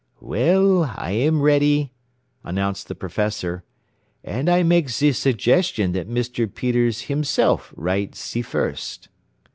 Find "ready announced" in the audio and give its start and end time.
1.43-2.87